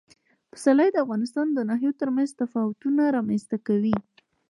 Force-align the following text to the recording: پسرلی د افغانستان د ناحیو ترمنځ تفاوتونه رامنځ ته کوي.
پسرلی 0.51 0.89
د 0.91 0.97
افغانستان 1.05 1.47
د 1.53 1.59
ناحیو 1.69 1.97
ترمنځ 2.01 2.29
تفاوتونه 2.41 3.01
رامنځ 3.15 3.41
ته 3.51 3.57
کوي. 3.67 3.95